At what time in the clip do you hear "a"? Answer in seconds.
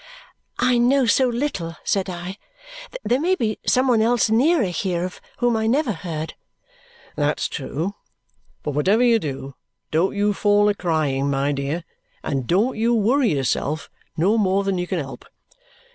10.69-10.73